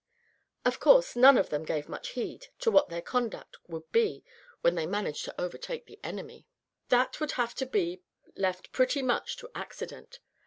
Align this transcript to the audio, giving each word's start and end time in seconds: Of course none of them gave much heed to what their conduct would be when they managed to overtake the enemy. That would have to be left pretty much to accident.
Of 0.65 0.79
course 0.79 1.15
none 1.15 1.37
of 1.37 1.49
them 1.51 1.63
gave 1.63 1.87
much 1.87 2.13
heed 2.17 2.47
to 2.61 2.71
what 2.71 2.89
their 2.89 3.03
conduct 3.03 3.57
would 3.67 3.91
be 3.91 4.23
when 4.61 4.73
they 4.73 4.87
managed 4.87 5.25
to 5.25 5.39
overtake 5.39 5.85
the 5.85 5.99
enemy. 6.03 6.47
That 6.89 7.19
would 7.19 7.33
have 7.33 7.53
to 7.57 7.67
be 7.67 8.01
left 8.35 8.71
pretty 8.71 9.03
much 9.03 9.37
to 9.37 9.51
accident. 9.53 10.17